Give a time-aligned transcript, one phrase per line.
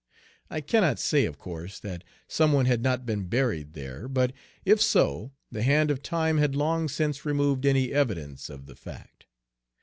[0.49, 4.33] I cannot say, of course, that some one had not been buried there; but
[4.65, 9.27] if so, the hand of time had long since removed any evidence of the fact.